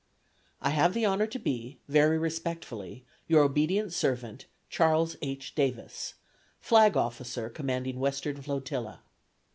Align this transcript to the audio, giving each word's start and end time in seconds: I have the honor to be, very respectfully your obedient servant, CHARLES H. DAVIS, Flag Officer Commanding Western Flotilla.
I 0.63 0.71
have 0.71 0.95
the 0.95 1.05
honor 1.05 1.27
to 1.27 1.37
be, 1.37 1.77
very 1.87 2.17
respectfully 2.17 3.05
your 3.27 3.43
obedient 3.43 3.93
servant, 3.93 4.47
CHARLES 4.67 5.15
H. 5.21 5.53
DAVIS, 5.53 6.15
Flag 6.59 6.97
Officer 6.97 7.51
Commanding 7.51 7.99
Western 7.99 8.41
Flotilla. 8.41 9.01